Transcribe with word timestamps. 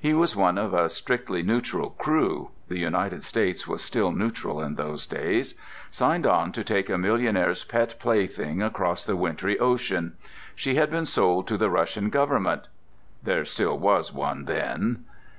He 0.00 0.14
was 0.14 0.34
one 0.34 0.56
of 0.56 0.72
a 0.72 0.88
strictly 0.88 1.42
neutral 1.42 1.90
crew 1.90 2.52
(the 2.68 2.78
United 2.78 3.22
States 3.22 3.68
was 3.68 3.82
still 3.82 4.12
neutral 4.12 4.62
in 4.62 4.76
those 4.76 5.04
days) 5.06 5.54
signed 5.90 6.24
on 6.24 6.52
to 6.52 6.64
take 6.64 6.88
a 6.88 6.96
millionaire's 6.96 7.64
pet 7.64 7.96
plaything 8.00 8.62
across 8.62 9.04
the 9.04 9.14
wintry 9.14 9.58
ocean. 9.58 10.14
She 10.54 10.76
had 10.76 10.90
been 10.90 11.04
sold 11.04 11.46
to 11.48 11.58
the 11.58 11.68
Russian 11.68 12.08
Government 12.08 12.66
(there 13.22 13.44
still 13.44 13.78
was 13.78 14.10
one 14.10 14.46
then!) 14.46 15.04